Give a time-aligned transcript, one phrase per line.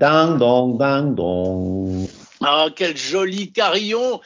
[0.00, 2.08] Ding dong, ding dong.
[2.40, 4.18] Ah, quel joli carillon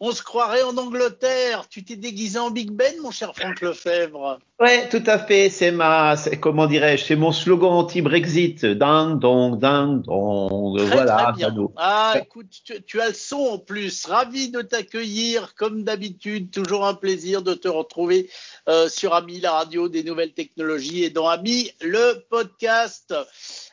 [0.00, 1.68] on se croirait en Angleterre.
[1.68, 4.40] Tu t'es déguisé en Big Ben, mon cher Franck Lefebvre.
[4.60, 5.48] Ouais, tout à fait.
[5.48, 8.66] C'est ma, comment dirais-je, c'est mon slogan anti-Brexit.
[8.66, 10.76] Ding dong, ding dong.
[10.76, 11.32] Très, voilà.
[11.32, 11.68] Très bien.
[11.76, 14.04] Ah, écoute, tu, tu, as le son en plus.
[14.04, 16.50] Ravi de t'accueillir, comme d'habitude.
[16.50, 18.28] Toujours un plaisir de te retrouver
[18.68, 23.14] euh, sur Ami la radio des nouvelles technologies et dans Ami le podcast.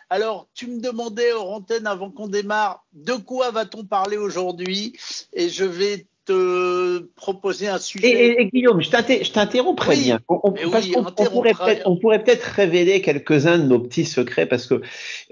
[0.09, 4.93] Alors, tu me demandais, hors antenne, avant qu'on démarre, de quoi va-t-on parler aujourd'hui?
[5.33, 8.09] Et je vais te proposer un sujet.
[8.09, 8.89] Et, et Guillaume, je
[9.31, 10.19] t'interromps très Oui, bien.
[10.27, 10.93] On, oui,
[11.31, 12.53] pourrait peut-être, bien.
[12.53, 14.81] révéler quelques-uns de nos petits secrets parce que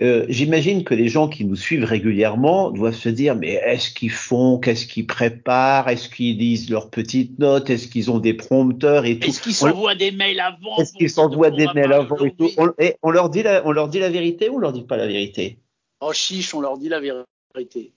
[0.02, 4.12] euh, j'imagine que les gens qui nous suivent régulièrement doivent se dire mais est-ce qu'ils
[4.12, 9.06] font, qu'est-ce qu'ils préparent, est-ce qu'ils lisent leurs petites notes, est-ce qu'ils ont des prompteurs
[9.06, 9.28] et tout.
[9.30, 12.70] Est-ce qu'ils s'envoient des mails avant Est-ce qu'ils s'envoient des mails avant et tout on,
[12.80, 14.98] et on leur dit la, on leur dit la vérité ou on leur dit pas
[14.98, 15.60] la vérité?
[16.00, 17.92] Oh chiche, on leur dit la vérité.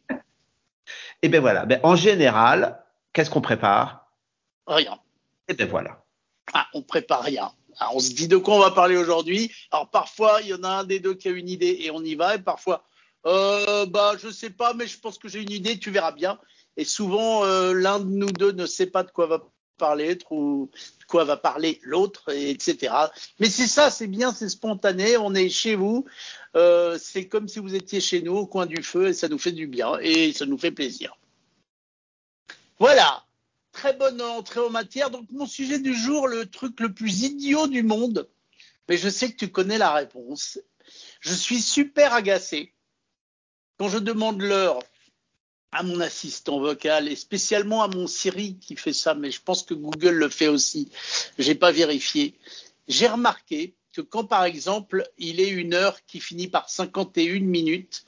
[1.23, 1.67] Eh ben voilà.
[1.67, 2.79] Ben, en général,
[3.19, 4.13] qu'est-ce qu'on prépare?
[4.69, 4.97] Rien.
[5.49, 6.05] Eh ben voilà.
[6.55, 7.51] Ah, on prépare rien.
[7.81, 9.51] Ah, on se dit de quoi on va parler aujourd'hui?
[9.73, 12.01] Alors parfois, il y en a un des deux qui a une idée et on
[12.05, 12.37] y va.
[12.37, 12.85] Et parfois,
[13.27, 15.81] euh, bah je sais pas, mais je pense que j'ai une idée.
[15.81, 16.39] Tu verras bien.
[16.77, 19.43] Et souvent, euh, l'un de nous deux ne sait pas de quoi va
[19.79, 22.95] parler, ou de quoi va parler l'autre, et etc.
[23.41, 25.17] Mais c'est ça, c'est bien, c'est spontané.
[25.17, 26.05] On est chez vous.
[26.55, 29.39] Euh, c'est comme si vous étiez chez nous au coin du feu et ça nous
[29.39, 31.19] fait du bien et ça nous fait plaisir.
[32.79, 33.25] Voilà.
[33.73, 35.11] Très bonne entrée en matière.
[35.11, 38.29] Donc, mon sujet du jour, le truc le plus idiot du monde.
[38.89, 40.59] Mais je sais que tu connais la réponse.
[41.21, 42.73] Je suis super agacé
[43.79, 44.81] quand je demande l'heure
[45.71, 49.63] à mon assistant vocal et spécialement à mon Siri qui fait ça, mais je pense
[49.63, 50.91] que Google le fait aussi.
[51.39, 52.35] J'ai pas vérifié.
[52.89, 58.05] J'ai remarqué que quand, par exemple, il est une heure qui finit par 51 minutes,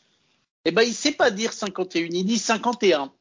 [0.64, 3.12] eh ben, il sait pas dire 51, il dit 51.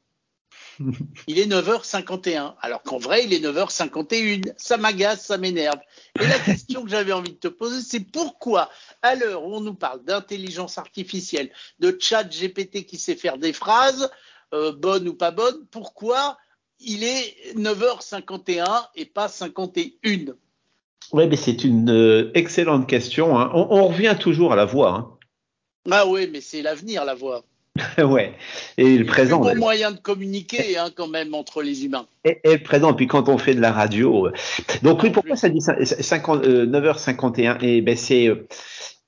[1.28, 4.54] Il est 9h51, alors qu'en vrai, il est 9h51.
[4.58, 5.80] Ça m'agace, ça m'énerve.
[6.20, 8.70] Et la question que j'avais envie de te poser, c'est pourquoi,
[9.02, 13.54] à l'heure où on nous parle d'intelligence artificielle, de chat GPT qui sait faire des
[13.54, 14.10] phrases,
[14.54, 16.38] euh, bonnes ou pas bonnes, pourquoi
[16.80, 20.34] il est 9h51 et pas 51
[21.12, 23.38] Oui, mais c'est une euh, excellente question.
[23.38, 23.52] hein.
[23.54, 24.92] On, on revient toujours à la voix.
[24.94, 25.18] hein.
[25.92, 27.44] Ah oui, mais c'est l'avenir, la voix.
[28.04, 28.34] ouais.
[28.78, 29.38] Et le C'est présent.
[29.38, 29.60] le bon d'ailleurs.
[29.60, 32.06] moyen de communiquer hein, quand même entre les humains.
[32.26, 32.94] Et, et le présent.
[32.94, 34.28] Puis quand on fait de la radio.
[34.28, 34.34] euh,
[34.84, 38.48] Donc oui, pourquoi ça dit cin- 50, euh, 9h51 Et ben c'est euh,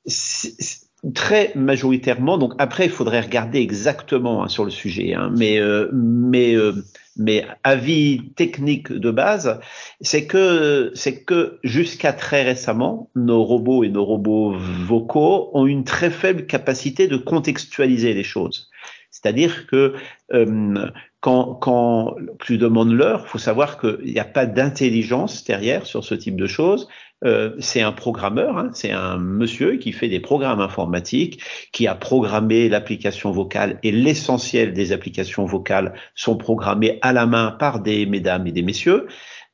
[0.06, 2.38] c'est- c'est très majoritairement.
[2.38, 5.14] Donc après, il faudrait regarder exactement hein, sur le sujet.
[5.16, 6.74] Hein, mais euh, mais euh,
[7.18, 9.60] mais avis technique de base,
[10.00, 15.84] c'est que c'est que jusqu'à très récemment, nos robots et nos robots vocaux ont une
[15.84, 18.70] très faible capacité de contextualiser les choses.
[19.12, 19.94] C'est-à-dire que
[20.34, 20.90] euh,
[21.20, 26.16] quand, quand tu demandes l'heure, faut savoir qu'il n'y a pas d'intelligence derrière sur ce
[26.16, 26.88] type de choses.
[27.24, 31.94] Euh, c'est un programmeur, hein, c'est un monsieur qui fait des programmes informatiques, qui a
[31.94, 38.08] programmé l'application vocale et l'essentiel des applications vocales sont programmées à la main par des
[38.08, 39.08] mesdames et des messieurs.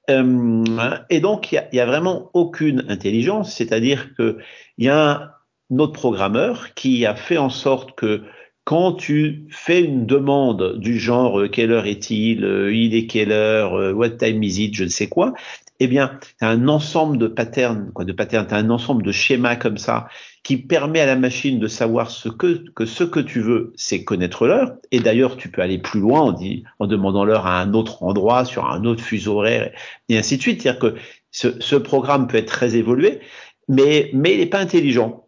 [0.10, 0.64] Euh,
[1.10, 4.38] et donc, il y a, vraiment aucune intelligence, c'est-à-dire que
[4.78, 5.34] il y a
[5.70, 8.24] un autre programmeur qui a fait en sorte que
[8.68, 13.32] quand tu fais une demande du genre euh, quelle heure est-il, euh, il est quelle
[13.32, 15.34] heure, euh, what time is it, je ne sais quoi,
[15.80, 19.04] eh bien, tu as un ensemble de patterns, quoi, de patterns, tu as un ensemble
[19.04, 20.10] de schémas comme ça
[20.44, 24.04] qui permet à la machine de savoir ce que, que ce que tu veux, c'est
[24.04, 24.74] connaître l'heure.
[24.92, 28.04] Et d'ailleurs, tu peux aller plus loin en, dit, en demandant l'heure à un autre
[28.04, 29.72] endroit, sur un autre fuseau horaire,
[30.10, 30.62] et ainsi de suite.
[30.62, 30.96] C'est-à-dire que
[31.32, 33.22] ce, ce programme peut être très évolué,
[33.70, 35.27] mais, mais il n'est pas intelligent.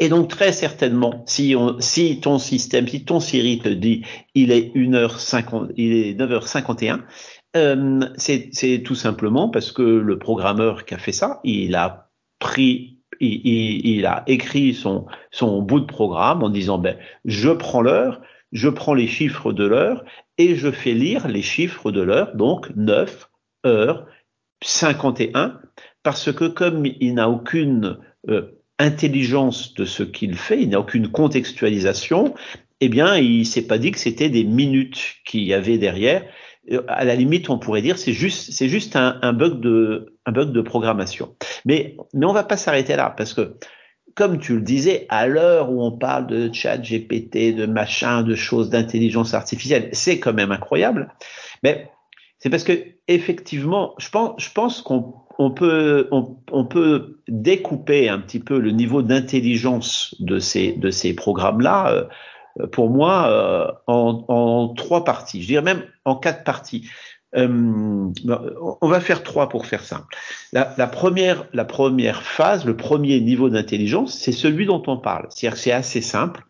[0.00, 4.04] Et donc très certainement, si, on, si ton système, si ton Siri te dit
[4.34, 7.00] il est 1h50, il est 9h51,
[7.56, 13.00] euh, c'est tout simplement parce que le programmeur qui a fait ça, il a pris,
[13.18, 17.82] il, il, il a écrit son, son bout de programme en disant ben je prends
[17.82, 18.20] l'heure,
[18.52, 20.04] je prends les chiffres de l'heure
[20.36, 23.28] et je fais lire les chiffres de l'heure, donc 9
[23.66, 24.06] heures
[24.62, 25.60] 51,
[26.02, 27.98] parce que comme il n'a aucune
[28.28, 32.34] euh, intelligence de ce qu'il fait, il n'a aucune contextualisation,
[32.80, 36.24] eh bien, il s'est pas dit que c'était des minutes qu'il y avait derrière.
[36.70, 40.32] Euh, À la limite, on pourrait dire c'est juste, c'est juste un, bug de, un
[40.32, 41.34] bug de programmation.
[41.64, 43.56] Mais, mais on va pas s'arrêter là parce que,
[44.14, 48.34] comme tu le disais, à l'heure où on parle de chat GPT, de machin, de
[48.34, 51.14] choses d'intelligence artificielle, c'est quand même incroyable.
[51.62, 51.90] Mais
[52.38, 52.72] c'est parce que
[53.06, 58.72] effectivement, je pense, je pense qu'on on peut, on, peut découper un petit peu le
[58.72, 62.08] niveau d'intelligence de ces, de ces programmes-là,
[62.60, 65.40] euh, pour moi, euh, en, en, trois parties.
[65.42, 66.88] Je dirais même en quatre parties.
[67.36, 68.10] Euh,
[68.80, 70.16] on va faire trois pour faire simple.
[70.52, 75.28] La, la, première, la première phase, le premier niveau d'intelligence, c'est celui dont on parle.
[75.28, 76.42] Que c'est assez simple.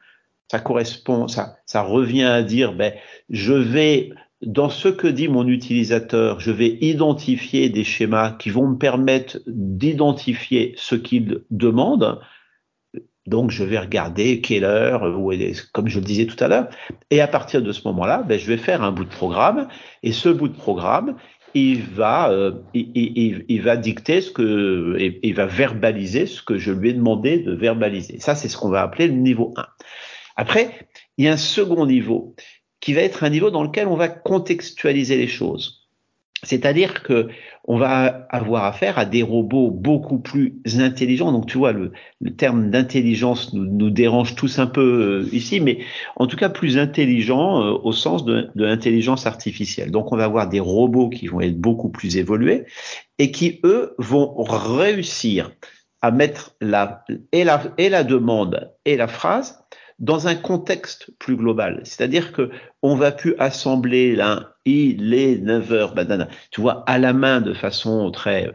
[0.50, 2.94] Ça correspond, ça, ça revient à dire, ben,
[3.29, 4.11] je vais
[4.43, 9.40] dans ce que dit mon utilisateur, je vais identifier des schémas qui vont me permettre
[9.46, 12.20] d'identifier ce qu'il demande.
[13.26, 15.02] Donc, je vais regarder quelle heure,
[15.73, 16.69] comme je le disais tout à l'heure.
[17.11, 19.69] Et à partir de ce moment-là, ben, je vais faire un bout de programme.
[20.02, 21.17] Et ce bout de programme,
[21.52, 26.73] il va, euh, il, il, va dicter ce que, il va verbaliser ce que je
[26.73, 28.19] lui ai demandé de verbaliser.
[28.20, 29.67] Ça, c'est ce qu'on va appeler le niveau 1.
[30.37, 32.35] Après, il y a un second niveau
[32.80, 35.88] qui va être un niveau dans lequel on va contextualiser les choses.
[36.44, 37.28] C'est-à-dire que
[37.64, 41.32] on va avoir affaire à des robots beaucoup plus intelligents.
[41.32, 41.92] Donc tu vois, le,
[42.36, 45.80] terme d'intelligence nous, dérange tous un peu euh, ici, mais
[46.16, 49.90] en tout cas plus intelligent euh, au sens de, de l'intelligence artificielle.
[49.90, 52.64] Donc on va avoir des robots qui vont être beaucoup plus évolués
[53.19, 55.50] et qui eux vont réussir
[56.00, 59.58] à mettre la et la et la demande et la phrase
[59.98, 61.80] dans un contexte plus global.
[61.84, 62.50] C'est-à-dire que
[62.82, 67.40] on va plus assembler là, il est 9 heures, banana, tu vois, à la main
[67.40, 68.52] de façon très,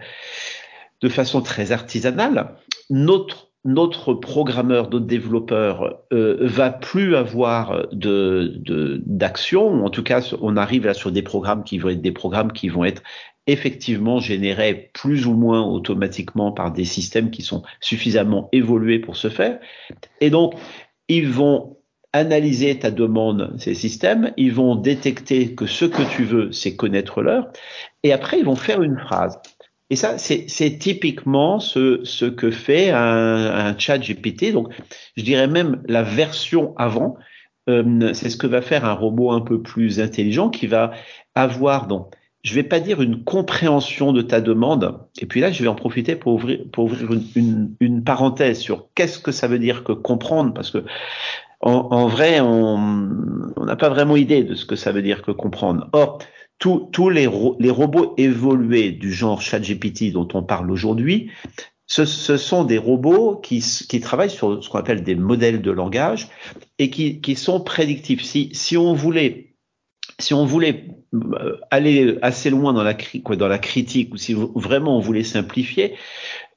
[1.02, 2.56] de façon très artisanale.
[2.90, 8.62] Notre notre programmeur, notre développeur euh, va plus avoir de
[9.06, 9.86] d'action.
[9.86, 12.68] en tout cas, on arrive là sur des programmes qui vont être des programmes qui
[12.68, 13.02] vont être
[13.48, 19.30] effectivement générés plus ou moins automatiquement par des systèmes qui sont suffisamment évolués pour ce
[19.30, 19.60] faire.
[20.22, 20.56] Et donc,
[21.08, 21.78] ils vont
[22.14, 27.22] analyser ta demande, ces systèmes, ils vont détecter que ce que tu veux, c'est connaître
[27.22, 27.52] l'heure,
[28.04, 29.40] et après, ils vont faire une phrase.
[29.90, 34.52] Et ça, c'est typiquement ce, ce, que fait un, un, chat GPT.
[34.52, 34.74] Donc,
[35.18, 37.18] je dirais même la version avant,
[37.70, 40.92] euh, c'est ce que va faire un robot un peu plus intelligent qui va
[41.36, 45.00] avoir donc je vais pas dire une compréhension de ta demande.
[45.20, 48.90] Et puis là, je vais en profiter pour ouvrir, pour ouvrir une, une, parenthèse sur
[48.96, 50.84] qu'est-ce que ça veut dire que comprendre, parce que
[51.62, 52.78] en, en vrai, on
[53.66, 55.88] n'a pas vraiment idée de ce que ça veut dire que comprendre.
[55.94, 56.20] Or,
[56.60, 57.30] tous les,
[57.60, 61.32] les robots évolués du genre ChatGPT dont on parle aujourd'hui,
[61.88, 65.72] ce, ce, sont des robots qui, qui travaillent sur ce qu'on appelle des modèles de
[65.72, 66.30] langage
[66.80, 68.24] et qui, qui sont prédictifs.
[68.24, 69.53] Si, si on voulait
[70.20, 72.94] si on voulait euh, aller assez loin dans la,
[73.58, 75.96] critique ou si vraiment on voulait simplifier,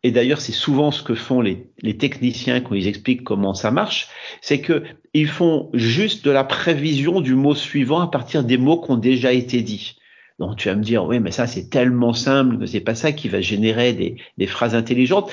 [0.02, 3.70] et d'ailleurs c'est souvent ce que font les, les, techniciens quand ils expliquent comment ça
[3.70, 4.08] marche,
[4.40, 8.80] c'est que ils font juste de la prévision du mot suivant à partir des mots
[8.80, 9.96] qui ont déjà été dits.
[10.38, 13.12] Donc tu vas me dire, oui, mais ça c'est tellement simple que c'est pas ça
[13.12, 15.30] qui va générer des, des, phrases intelligentes.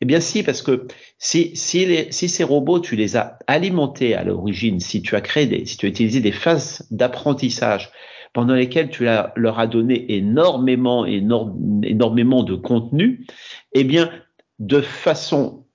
[0.00, 0.86] Eh bien si, parce que
[1.18, 5.20] si, si, les, si ces robots, tu les as alimentés à l'origine, si tu as
[5.20, 7.90] créé des, si tu as utilisé des phases d'apprentissage
[8.32, 13.26] pendant lesquelles tu leur as donné énormément, énormément de contenu,
[13.72, 14.10] eh bien
[14.58, 15.66] de façon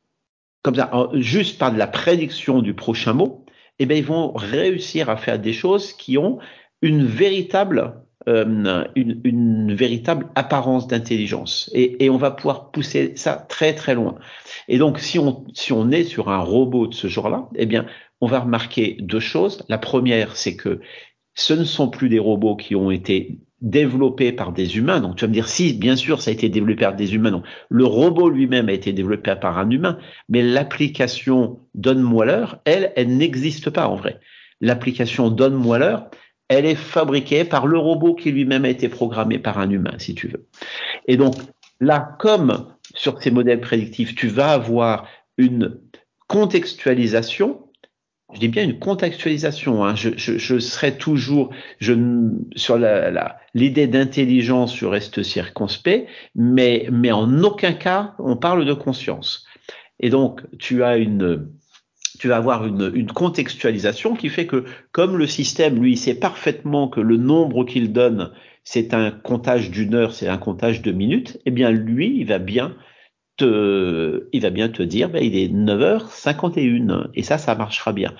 [0.63, 3.45] comme ça, juste par de la prédiction du prochain mot,
[3.79, 6.39] eh bien ils vont réussir à faire des choses qui ont
[6.81, 11.71] une véritable euh, une, une, véritable apparence d'intelligence.
[11.73, 14.15] Et, et, on va pouvoir pousser ça très très loin.
[14.67, 17.87] Et donc, si on, si on est sur un robot de ce genre-là, eh bien,
[18.19, 19.63] on va remarquer deux choses.
[19.69, 20.81] La première, c'est que
[21.33, 24.99] ce ne sont plus des robots qui ont été développés par des humains.
[24.99, 27.31] Donc, tu vas me dire, si, bien sûr, ça a été développé par des humains.
[27.31, 29.97] Donc, le robot lui-même a été développé par un humain,
[30.29, 34.19] mais l'application Donne-moi l'heure, elle, elle n'existe pas en vrai.
[34.61, 36.09] L'application Donne-moi l'heure,
[36.51, 40.15] elle est fabriquée par le robot qui lui-même a été programmé par un humain, si
[40.15, 40.47] tu veux.
[41.07, 41.35] Et donc
[41.79, 45.79] là, comme sur ces modèles prédictifs, tu vas avoir une
[46.27, 47.69] contextualisation.
[48.33, 49.85] Je dis bien une contextualisation.
[49.85, 49.95] Hein.
[49.95, 51.51] Je, serai toujours
[52.57, 59.45] sur la, l'idée d'intelligence, je reste circonspect, mais en aucun cas on parle de conscience.
[60.01, 61.47] Et donc tu as une
[62.21, 66.87] tu vas avoir une, une, contextualisation qui fait que comme le système, lui, sait parfaitement
[66.87, 68.31] que le nombre qu'il donne,
[68.63, 72.37] c'est un comptage d'une heure, c'est un comptage de minutes, eh bien lui, il va
[72.37, 72.75] bien
[73.37, 78.13] te, il va bien te dire, ben, il est 9h51 et ça, ça marchera bien.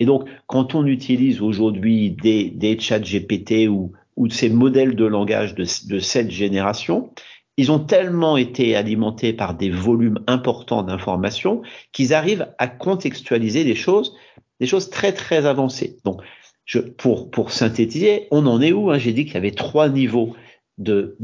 [0.00, 5.04] Et donc, quand on utilise aujourd'hui des, des chats GPT ou, ou ces modèles de
[5.04, 7.10] langage de, de cette génération,
[7.56, 13.74] ils ont tellement été alimentés par des volumes importants d'informations qu'ils arrivent à contextualiser des
[13.74, 14.16] choses,
[14.60, 15.98] des choses très très avancées.
[16.04, 16.20] Donc,
[16.64, 18.98] je, pour, pour synthétiser, on en est où hein?
[18.98, 20.34] J'ai dit qu'il y avait trois niveaux
[20.78, 21.16] de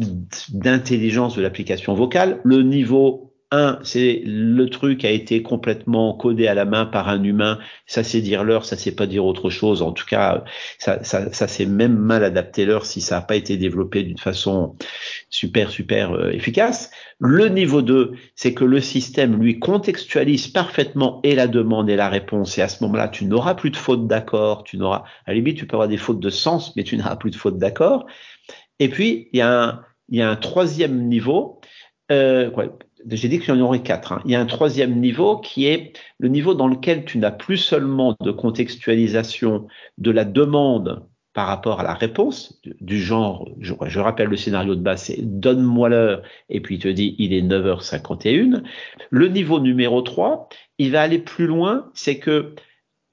[0.50, 2.40] d'intelligence de l'application vocale.
[2.44, 7.22] Le niveau un, c'est le truc a été complètement codé à la main par un
[7.22, 7.58] humain.
[7.86, 9.82] Ça c'est dire l'heure, ça c'est pas dire autre chose.
[9.82, 10.44] En tout cas,
[10.78, 14.18] ça, ça, ça c'est même mal adapté l'heure si ça n'a pas été développé d'une
[14.18, 14.76] façon
[15.30, 16.90] super super euh, efficace.
[17.18, 22.08] Le niveau 2, c'est que le système lui contextualise parfaitement et la demande et la
[22.08, 22.56] réponse.
[22.56, 24.64] Et à ce moment-là, tu n'auras plus de faute d'accord.
[24.64, 27.16] Tu n'auras, à la limite, tu peux avoir des fautes de sens, mais tu n'auras
[27.16, 28.06] plus de faute d'accord.
[28.78, 31.60] Et puis il y a un, y a un troisième niveau.
[32.10, 32.50] Euh,
[33.08, 34.12] j'ai dit qu'il y en aurait quatre.
[34.12, 34.22] Hein.
[34.24, 37.56] Il y a un troisième niveau qui est le niveau dans lequel tu n'as plus
[37.56, 39.66] seulement de contextualisation
[39.98, 44.80] de la demande par rapport à la réponse, du genre, je, rappelle le scénario de
[44.80, 48.62] base, c'est donne-moi l'heure, et puis il te dit il est 9h51.
[49.10, 52.54] Le niveau numéro 3, il va aller plus loin, c'est que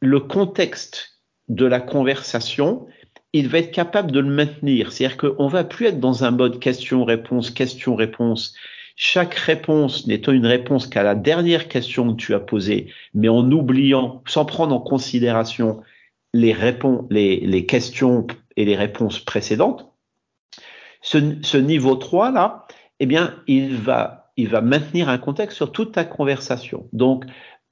[0.02, 2.88] le contexte de la conversation,
[3.34, 4.92] il va être capable de le maintenir.
[4.92, 8.56] C'est-à-dire qu'on va plus être dans un mode question-réponse, question-réponse,
[9.00, 13.50] chaque réponse n'étant une réponse qu'à la dernière question que tu as posée, mais en
[13.52, 15.82] oubliant, sans prendre en considération
[16.34, 18.26] les, réponses, les, questions
[18.58, 19.94] et les réponses précédentes,
[21.02, 22.66] ce, niveau 3 là,
[23.00, 26.90] eh bien, il va, il va maintenir un contexte sur toute ta conversation.
[26.92, 27.26] Donc,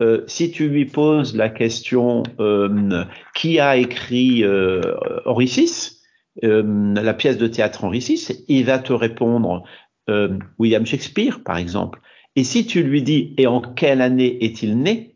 [0.03, 3.03] euh, si tu lui poses la question euh,
[3.33, 4.79] qui a écrit euh,
[5.25, 5.47] Henri
[6.43, 9.63] euh, la pièce de théâtre Henri VI, il va te répondre
[10.09, 11.99] euh, William Shakespeare, par exemple,
[12.35, 15.15] et si tu lui dis et en quelle année est-il né,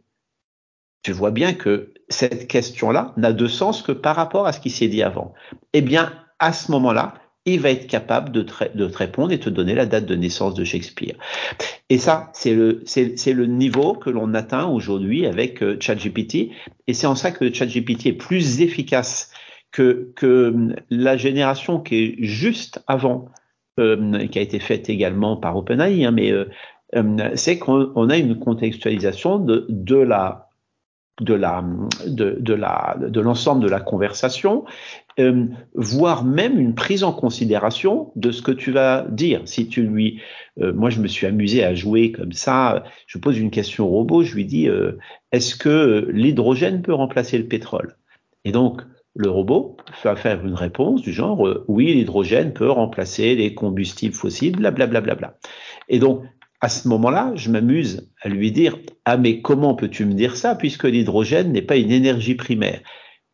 [1.03, 4.69] tu vois bien que cette question-là n'a de sens que par rapport à ce qui
[4.69, 5.33] s'est dit avant.
[5.73, 7.13] Eh bien, à ce moment-là,
[7.45, 10.63] il va être capable de te, répondre et te donner la date de naissance de
[10.63, 11.15] Shakespeare.
[11.89, 16.51] Et ça, c'est le, niveau que l'on atteint aujourd'hui avec euh, ChatGPT.
[16.87, 19.31] Et c'est en ça que ChatGPT est plus efficace
[19.71, 23.29] que, que la génération qui est juste avant
[24.31, 26.45] qui a été faite également par OpenAI, hein, mais euh,
[26.95, 29.65] euh, c'est qu'on a une contextualisation de,
[33.21, 34.65] l'ensemble de la conversation
[35.19, 39.41] euh, voire même une prise en considération de ce que tu vas dire.
[39.45, 40.21] Si tu lui
[40.61, 43.89] euh, moi je me suis amusé à jouer comme ça je pose une question au
[43.89, 44.93] robot je lui dis euh,
[45.31, 47.97] est-ce que l'hydrogène peut remplacer le pétrole?
[48.45, 48.81] Et donc
[49.19, 54.15] le robot va faire une réponse du genre euh, oui, l'hydrogène peut remplacer les combustibles
[54.15, 55.01] fossiles, blablabla.
[55.01, 55.37] Bla, bla, bla.
[55.89, 56.23] Et donc,
[56.61, 60.55] à ce moment-là, je m'amuse à lui dire ah mais comment peux-tu me dire ça
[60.55, 62.79] puisque l'hydrogène n'est pas une énergie primaire?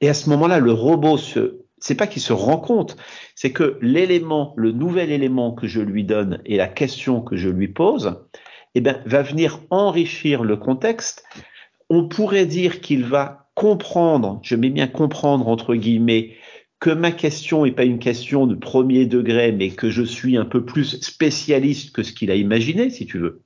[0.01, 2.98] Et à ce moment-là, le robot se c'est pas qu'il se rend compte,
[3.36, 7.50] c'est que l'élément, le nouvel élément que je lui donne et la question que je
[7.50, 8.24] lui pose,
[8.74, 11.24] eh ben, va venir enrichir le contexte.
[11.92, 16.35] On pourrait dire qu'il va comprendre, je mets bien comprendre entre guillemets,
[16.79, 20.45] que ma question n'est pas une question de premier degré, mais que je suis un
[20.45, 23.41] peu plus spécialiste que ce qu'il a imaginé, si tu veux.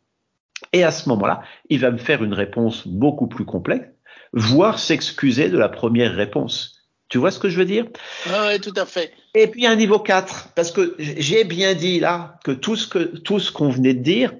[0.73, 3.87] Et à ce moment-là, il va me faire une réponse beaucoup plus complexe,
[4.33, 6.75] voire s'excuser de la première réponse.
[7.07, 7.87] Tu vois ce que je veux dire?
[8.27, 9.13] Oui, tout à fait.
[9.33, 12.99] Et puis un niveau 4, parce que j'ai bien dit là que tout ce que
[12.99, 14.33] tout ce qu'on venait de dire,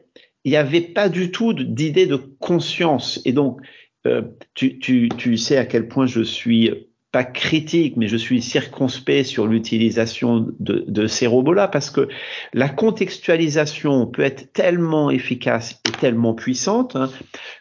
[0.44, 3.22] il n'y avait pas du tout d'idée de conscience.
[3.26, 3.60] Et donc,
[4.08, 4.22] euh,
[4.54, 6.72] tu, tu, tu, sais à quel point je suis
[7.12, 12.08] pas critique, mais je suis circonspect sur l'utilisation de, de, ces robots-là parce que
[12.54, 17.10] la contextualisation peut être tellement efficace et tellement puissante hein,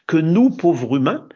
[0.07, 1.27] que nous, pauvres humains,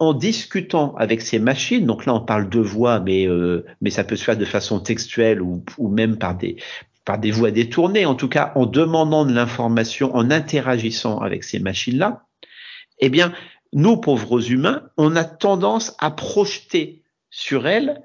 [0.00, 4.02] en discutant avec ces machines, donc là on parle de voix, mais euh, mais ça
[4.02, 6.56] peut se faire de façon textuelle ou, ou même par des
[7.04, 11.58] par des voix détournées, en tout cas en demandant de l'information, en interagissant avec ces
[11.58, 12.24] machines-là,
[13.00, 13.32] eh bien
[13.72, 18.02] nous, pauvres humains, on a tendance à projeter sur elles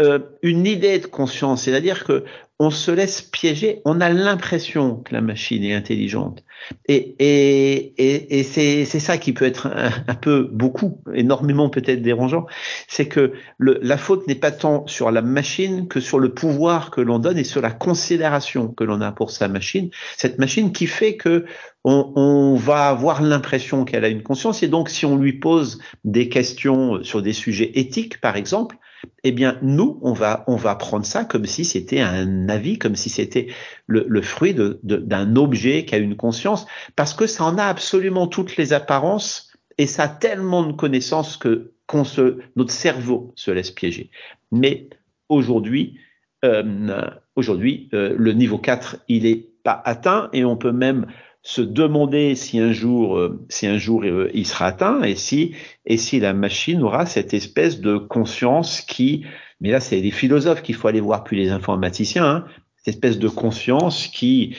[0.00, 2.24] euh, une idée de conscience, c'est-à-dire que
[2.58, 6.44] on se laisse piéger, on a l'impression que la machine est intelligente.
[6.86, 9.66] Et, et, et, et c'est, ça qui peut être
[10.06, 12.46] un, peu beaucoup, énormément peut-être dérangeant,
[12.86, 16.92] c'est que le, la faute n'est pas tant sur la machine que sur le pouvoir
[16.92, 19.90] que l'on donne et sur la considération que l'on a pour sa machine.
[20.16, 21.44] Cette machine qui fait que
[21.82, 25.80] on, on va avoir l'impression qu'elle a une conscience et donc si on lui pose
[26.04, 28.76] des questions sur des sujets éthiques, par exemple,
[29.24, 32.96] eh bien, nous, on va, on va prendre ça comme si c'était un avis, comme
[32.96, 33.48] si c'était
[33.86, 36.66] le, le, fruit d'un de, objet qui a une conscience,
[36.96, 41.36] parce que ça en a absolument toutes les apparences et ça a tellement de connaissances
[41.36, 41.72] que
[42.04, 44.10] se, notre cerveau se laisse piéger.
[44.50, 44.88] Mais
[45.28, 45.98] aujourd'hui,
[46.44, 51.06] euh, aujourd'hui, euh, le niveau 4, il est pas atteint et on peut même
[51.42, 55.54] se demander si un jour, euh, si un jour euh, il sera atteint et si,
[55.84, 59.24] et si la machine aura cette espèce de conscience qui,
[59.60, 62.44] mais là c'est les philosophes qu'il faut aller voir plus les informaticiens, hein,
[62.76, 64.56] cette espèce de conscience qui,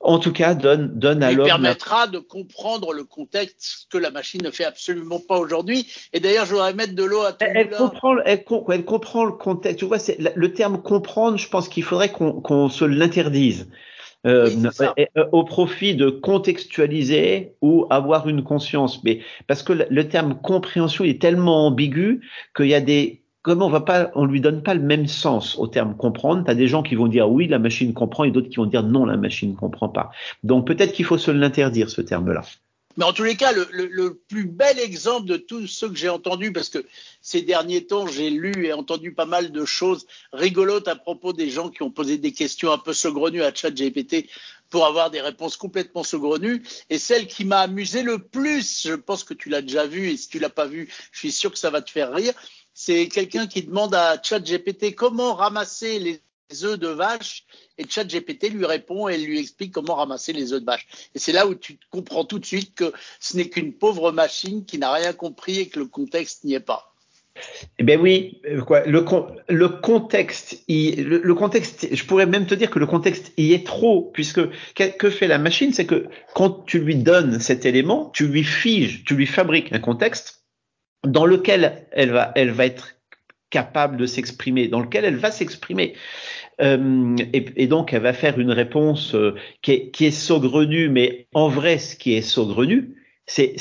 [0.00, 1.46] en tout cas, donne, donne à l'homme.
[1.46, 5.86] permettra de comprendre le contexte que la machine ne fait absolument pas aujourd'hui.
[6.12, 9.24] Et d'ailleurs, je voudrais mettre de l'eau à tout elle, elle comprend, elle, elle, comprend
[9.24, 9.78] le contexte.
[9.78, 11.38] Tu vois, c'est le terme comprendre.
[11.38, 13.66] Je pense qu'il faudrait qu'on se l'interdise.
[14.28, 19.02] Euh, oui, euh, au profit de contextualiser ou avoir une conscience.
[19.04, 22.20] Mais parce que le terme compréhension est tellement ambigu
[22.54, 25.56] qu'il y a des comme on va pas, on lui donne pas le même sens
[25.58, 26.44] au terme comprendre.
[26.44, 28.66] Tu as des gens qui vont dire oui, la machine comprend, et d'autres qui vont
[28.66, 30.10] dire non, la machine ne comprend pas.
[30.42, 32.42] Donc peut-être qu'il faut se l'interdire ce terme-là.
[32.98, 36.52] Mais en tous les cas, le, plus bel exemple de tous ceux que j'ai entendus,
[36.52, 36.84] parce que
[37.22, 41.48] ces derniers temps, j'ai lu et entendu pas mal de choses rigolotes à propos des
[41.48, 44.28] gens qui ont posé des questions un peu saugrenues à ChatGPT
[44.68, 46.64] pour avoir des réponses complètement saugrenues.
[46.90, 50.16] Et celle qui m'a amusé le plus, je pense que tu l'as déjà vu, et
[50.16, 52.34] si tu l'as pas vu, je suis sûr que ça va te faire rire,
[52.74, 56.20] c'est quelqu'un qui demande à ChatGPT comment ramasser les
[56.64, 57.44] œufs de vache
[57.76, 60.86] et ChatGPT lui répond et lui explique comment ramasser les œufs de vache.
[61.14, 64.64] Et c'est là où tu comprends tout de suite que ce n'est qu'une pauvre machine
[64.64, 66.94] qui n'a rien compris et que le contexte n'y est pas.
[67.78, 69.00] Eh bien oui, euh, le,
[69.70, 74.40] contexte, le, contexte, je pourrais même te dire que le contexte y est trop, puisque
[74.74, 78.42] que, que fait la machine, c'est que quand tu lui donnes cet élément, tu lui
[78.42, 80.44] figes, tu lui fabriques un contexte
[81.06, 82.94] dans lequel elle va, elle va être
[83.50, 85.94] capable de s'exprimer, dans lequel elle va s'exprimer.
[86.60, 90.88] Euh, et, et, donc, elle va faire une réponse euh, qui, est, qui est saugrenue,
[90.88, 92.94] mais en vrai, ce qui est saugrenu,
[93.26, 93.52] c'est,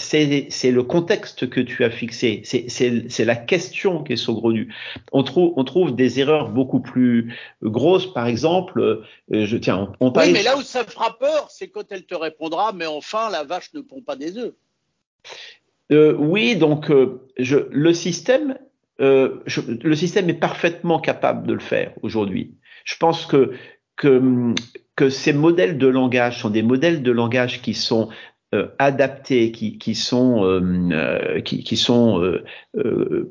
[0.72, 4.74] le contexte que tu as fixé, c'est, la question qui est saugrenue.
[5.12, 10.08] On trouve, on trouve des erreurs beaucoup plus grosses, par exemple, euh, je tiens, on,
[10.08, 13.30] on Oui, mais là où ça fera peur, c'est quand elle te répondra, mais enfin,
[13.30, 14.54] la vache ne pond pas des œufs.
[15.92, 18.58] Euh, oui, donc euh, je, le système,
[19.00, 22.56] euh, je, le système est parfaitement capable de le faire aujourd'hui.
[22.88, 23.52] Je pense que,
[23.98, 24.54] que
[24.96, 28.10] que ces modèles de langage sont des modèles de langage qui sont
[28.56, 32.40] euh, adaptés, qui, qui sont euh, qui, qui, sont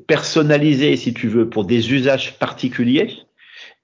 [0.07, 3.27] personnalisés, si tu veux, pour des usages particuliers.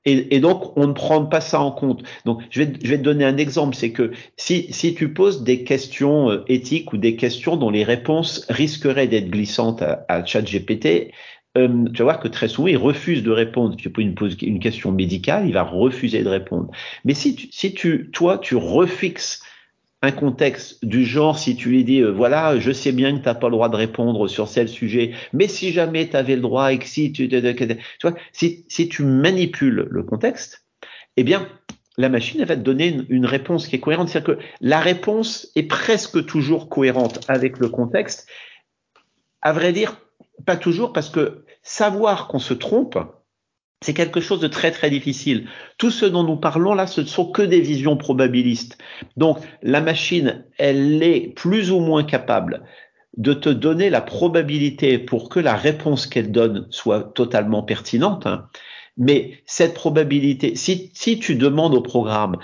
[0.06, 2.03] Et, et, donc, on ne prend pas ça en compte.
[2.25, 5.44] Donc, je vais, je vais te donner un exemple, c'est que si, si tu poses
[5.44, 10.25] des questions euh, éthiques ou des questions dont les réponses risqueraient d'être glissantes à, à
[10.25, 11.12] ChatGPT,
[11.57, 13.75] euh, tu vas voir que très souvent, il refuse de répondre.
[13.75, 16.72] Tu poses une, une question médicale, il va refuser de répondre.
[17.05, 19.44] Mais si, tu, si tu, toi, tu refixes
[20.01, 23.25] un contexte du genre, si tu lui dis, euh, voilà, je sais bien que tu
[23.25, 26.42] n'as pas le droit de répondre sur tel sujet, mais si jamais tu avais le
[26.42, 27.39] droit et que si tu, tu
[28.01, 30.66] vois, si, si tu manipules le contexte,
[31.16, 31.48] eh bien,
[31.98, 34.09] la machine elle va te donner une, une réponse qui est cohérente.
[34.09, 38.27] C'est-à-dire que la réponse est presque toujours cohérente avec le contexte.
[39.42, 40.01] À vrai dire,
[40.46, 42.98] pas toujours, parce que savoir qu'on se trompe,
[43.81, 45.48] c'est quelque chose de très très difficile.
[45.77, 48.77] Tout ce dont nous parlons là, ce ne sont que des visions probabilistes.
[49.17, 52.63] Donc la machine, elle est plus ou moins capable
[53.17, 58.25] de te donner la probabilité pour que la réponse qu'elle donne soit totalement pertinente.
[58.25, 58.48] Hein.
[58.98, 62.37] Mais cette probabilité, si, si tu demandes au programme,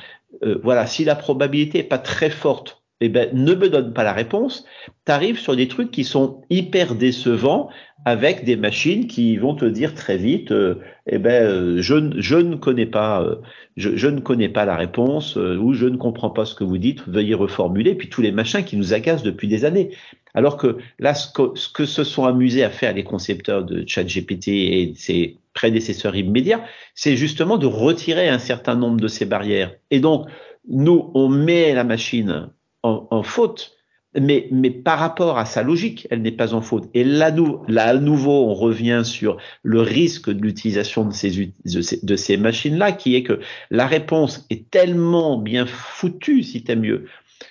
[0.43, 4.03] euh, voilà, si la probabilité est pas très forte, eh ben, ne me donne pas
[4.03, 4.65] la réponse,
[5.05, 7.69] tu arrives sur des trucs qui sont hyper décevants
[8.05, 10.75] avec des machines qui vont te dire très vite, euh,
[11.07, 13.35] eh ben, euh, je, je, ne connais pas, euh,
[13.77, 16.63] je, je, ne connais pas la réponse euh, ou je ne comprends pas ce que
[16.63, 17.95] vous dites, veuillez reformuler.
[17.95, 19.91] Puis tous les machins qui nous agacent depuis des années.
[20.33, 23.83] Alors que là, ce que, ce que se sont amusés à faire les concepteurs de
[23.85, 26.63] ChatGPT et ses prédécesseurs immédiats,
[26.95, 29.73] c'est justement de retirer un certain nombre de ces barrières.
[29.91, 30.27] Et donc,
[30.69, 32.49] nous, on met la machine
[32.83, 33.79] en, en faute
[34.19, 36.89] mais, mais par rapport à sa logique, elle n'est pas en faute.
[36.93, 41.53] Et là, nous, là, à nouveau, on revient sur le risque de l'utilisation de ces,
[41.65, 43.39] de ces, machines-là, qui est que
[43.69, 47.05] la réponse est tellement bien foutue, si t'aimes mieux,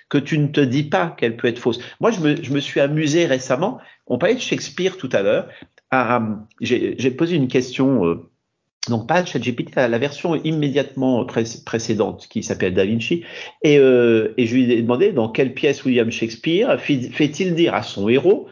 [0.09, 1.79] que tu ne te dis pas qu'elle peut être fausse.
[2.01, 3.79] Moi, je me, je me suis amusé récemment.
[4.07, 5.47] On parlait de Shakespeare tout à l'heure.
[6.59, 8.05] J'ai posé une question.
[8.05, 8.28] Euh,
[8.87, 13.23] donc pas ChatGPT, la version immédiatement pré précédente qui s'appelle Da Vinci.
[13.61, 17.83] Et, euh, et, je lui ai demandé dans quelle pièce William Shakespeare fait-il dire à
[17.83, 18.47] son héros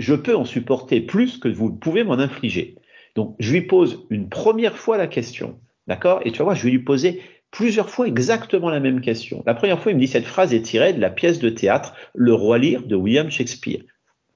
[0.00, 2.76] je peux en supporter plus que vous pouvez m'en infliger.
[3.14, 6.20] Donc je lui pose une première fois la question, d'accord?
[6.24, 9.44] Et tu vas voir, je vais lui poser plusieurs fois exactement la même question.
[9.46, 11.94] La première fois, il me dit cette phrase est tirée de la pièce de théâtre
[12.14, 13.82] Le Roi Lear de William Shakespeare.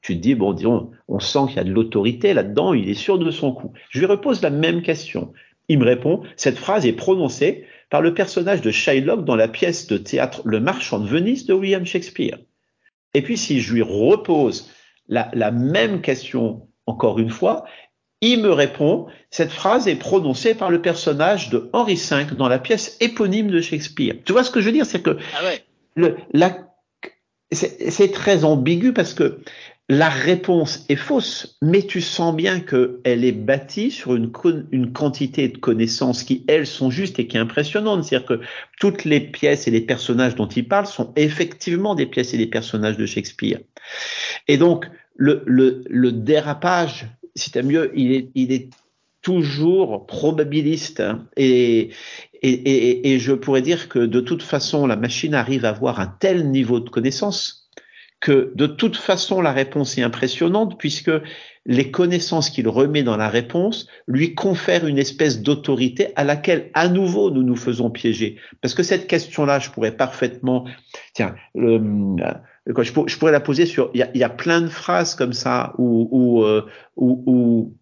[0.00, 2.94] Tu te dis, bon, disons, on sent qu'il y a de l'autorité là-dedans, il est
[2.94, 3.72] sûr de son coup.
[3.90, 5.32] Je lui repose la même question.
[5.68, 9.87] Il me répond, cette phrase est prononcée par le personnage de Shylock dans la pièce
[9.87, 12.38] de théâtre Le Marchand de Venise de William Shakespeare.
[13.14, 14.70] Et puis si je lui repose
[15.08, 17.64] la, la même question encore une fois,
[18.20, 22.58] il me répond, cette phrase est prononcée par le personnage de Henri V dans la
[22.58, 24.14] pièce éponyme de Shakespeare.
[24.24, 24.87] Tu vois ce que je veux dire?
[24.87, 25.62] C'est que ah ouais.
[25.94, 26.56] le, la,
[27.52, 29.40] c'est très ambigu parce que
[29.90, 34.31] la réponse est fausse, mais tu sens bien qu'elle est bâtie sur une,
[34.70, 38.05] une, quantité de connaissances qui, elles, sont justes et qui est impressionnante.
[38.05, 38.40] C'est-à-dire que
[38.79, 42.46] toutes les pièces et les personnages dont il parle sont effectivement des pièces et des
[42.46, 43.61] personnages de Shakespeare.
[44.46, 48.68] Et donc, le, le, le dérapage, si tu mieux, il est, il est
[49.22, 51.90] toujours probabiliste hein, et,
[52.42, 55.98] et, et, et je pourrais dire que de toute façon, la machine arrive à avoir
[55.98, 57.57] un tel niveau de connaissance
[58.20, 61.11] que de toute façon la réponse est impressionnante puisque
[61.66, 66.88] les connaissances qu'il remet dans la réponse lui confèrent une espèce d'autorité à laquelle à
[66.88, 68.38] nouveau nous nous faisons piéger.
[68.62, 70.64] Parce que cette question-là, je pourrais parfaitement,
[71.14, 72.16] tiens, euh,
[72.66, 76.42] je, pourrais, la poser sur, il y a, plein de phrases comme ça où, où,
[76.42, 77.76] euh, où, où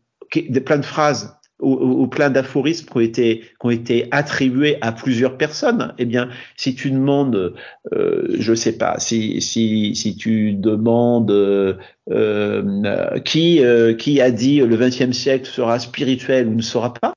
[0.64, 4.92] plein de phrases ou, ou, plein d'aphorismes qui ont été qui ont été attribués à
[4.92, 5.94] plusieurs personnes.
[5.98, 7.54] Eh bien, si tu demandes,
[7.92, 14.58] euh, je sais pas, si si si tu demandes euh, qui euh, qui a dit
[14.60, 17.14] le XXe siècle sera spirituel ou ne sera pas,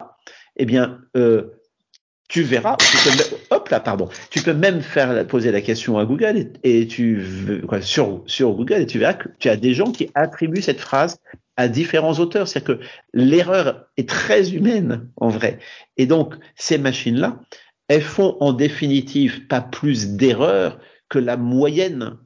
[0.56, 1.44] eh bien euh,
[2.30, 6.06] tu verras, tu peux, hop là, pardon, tu peux même faire poser la question à
[6.06, 9.74] Google et, et tu quoi, sur sur Google et tu verras que tu as des
[9.74, 11.20] gens qui attribuent cette phrase
[11.60, 12.48] à différents auteurs.
[12.48, 15.60] C'est-à-dire que l'erreur est très humaine en vrai.
[15.98, 17.42] Et donc ces machines-là,
[17.90, 22.18] elles font en définitive pas plus d'erreurs que la moyenne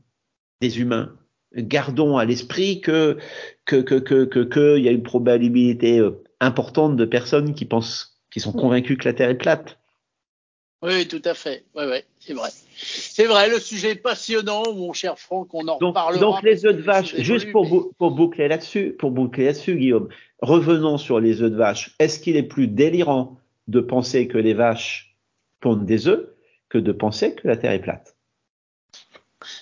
[0.61, 1.17] des humains.
[1.55, 3.17] Gardons à l'esprit que
[3.65, 8.21] que que que que qu'il y a une probabilité euh, importante de personnes qui pensent,
[8.29, 9.79] qui sont convaincues que la Terre est plate.
[10.83, 11.63] Oui, tout à fait.
[11.75, 12.49] Oui, oui, c'est vrai.
[12.75, 16.19] C'est vrai, le sujet est passionnant, mon cher Franck, on en donc, reparlera.
[16.19, 17.79] Donc les œufs de vache, juste pour, mais...
[17.97, 20.09] pour boucler là-dessus, pour boucler là-dessus, Guillaume,
[20.41, 21.95] revenons sur les œufs de vache.
[21.99, 23.37] Est-ce qu'il est plus délirant
[23.69, 25.15] de penser que les vaches
[25.61, 26.27] pondent des œufs
[26.67, 28.17] que de penser que la Terre est plate?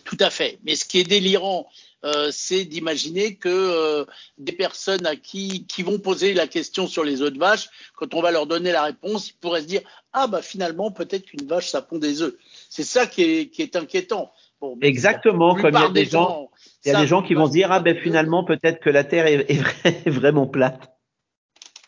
[0.05, 0.57] Tout à fait.
[0.63, 1.67] Mais ce qui est délirant,
[2.03, 4.05] euh, c'est d'imaginer que euh,
[4.37, 8.13] des personnes à qui, qui vont poser la question sur les œufs de vache, quand
[8.13, 9.81] on va leur donner la réponse, ils pourraient se dire
[10.13, 12.33] ah bah finalement peut-être qu'une vache ça pond des œufs.
[12.69, 14.31] C'est ça qui est, qui est inquiétant.
[14.59, 16.49] Bon, Exactement, comme il y a des gens,
[16.85, 19.03] il y a des gens qui vont se dire ah ben finalement peut-être que la
[19.03, 20.91] Terre est, est vraiment plate.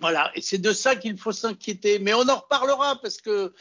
[0.04, 1.98] Voilà, et c'est de ça qu'il faut s'inquiéter.
[1.98, 3.54] Mais on en reparlera parce que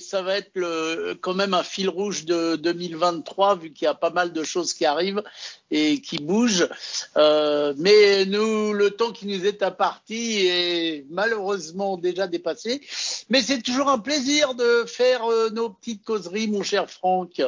[0.00, 3.92] ça va être le, quand même un fil rouge de 2023 vu qu'il y a
[3.92, 5.22] pas mal de choses qui arrivent
[5.70, 6.70] et qui bougent.
[7.18, 12.80] Euh, mais nous, le temps qui nous est imparti est malheureusement déjà dépassé.
[13.28, 17.42] Mais c'est toujours un plaisir de faire euh, nos petites causeries, mon cher Franck.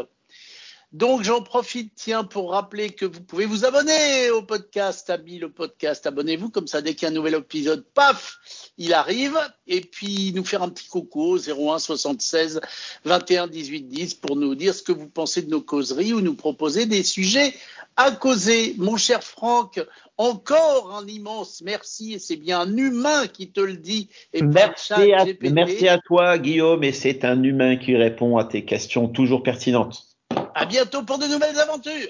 [0.93, 5.49] Donc j'en profite, tiens, pour rappeler que vous pouvez vous abonner au podcast, Ami le
[5.49, 9.83] podcast, abonnez-vous, comme ça dès qu'il y a un nouvel épisode, paf, il arrive, et
[9.83, 12.61] puis nous faire un petit coucou au 01 76
[13.05, 16.35] 21 18 10 pour nous dire ce que vous pensez de nos causeries ou nous
[16.35, 17.55] proposer des sujets
[17.97, 18.75] à causer.
[18.77, 19.81] Mon cher Franck,
[20.19, 24.09] encore un immense merci, et c'est bien un humain qui te le dit.
[24.33, 28.65] Et merci, à, merci à toi, Guillaume, et c'est un humain qui répond à tes
[28.65, 30.10] questions toujours pertinentes.
[30.55, 32.09] À bientôt pour de nouvelles aventures.